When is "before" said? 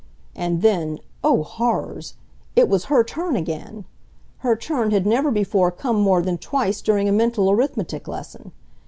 5.29-5.69